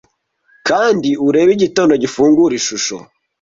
Kandi 0.67 1.09
urebe 1.27 1.51
igitondo 1.57 1.93
gifungura 2.03 2.53
Ishusho 2.59 2.97